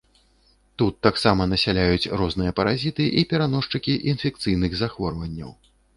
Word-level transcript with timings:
Тут 0.81 0.95
таксама 1.07 1.45
насяляюць 1.51 2.11
розныя 2.21 2.55
паразіты 2.61 3.07
і 3.23 3.27
пераносчыкі 3.35 3.95
інфекцыйных 4.13 4.71
захворванняў. 4.81 5.55